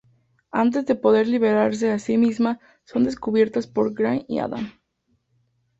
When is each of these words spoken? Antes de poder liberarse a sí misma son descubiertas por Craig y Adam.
Antes 0.51 0.87
de 0.87 0.95
poder 0.95 1.27
liberarse 1.27 1.91
a 1.91 1.99
sí 1.99 2.17
misma 2.17 2.59
son 2.85 3.03
descubiertas 3.03 3.67
por 3.67 3.93
Craig 3.93 4.25
y 4.27 4.39
Adam. 4.39 4.71